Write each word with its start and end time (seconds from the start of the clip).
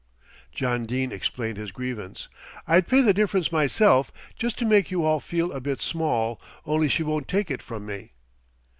John 0.51 0.87
Dene 0.87 1.11
explained 1.11 1.57
his 1.59 1.71
grievance. 1.71 2.27
"I'd 2.67 2.87
pay 2.87 3.03
the 3.03 3.13
difference 3.13 3.51
myself, 3.51 4.11
just 4.35 4.57
to 4.57 4.65
make 4.65 4.89
you 4.89 5.03
all 5.05 5.19
feel 5.19 5.51
a 5.51 5.61
bit 5.61 5.79
small, 5.79 6.41
only 6.65 6.87
she 6.89 7.03
won't 7.03 7.27
take 7.27 7.51
it 7.51 7.61
from 7.61 7.85
me." 7.85 8.13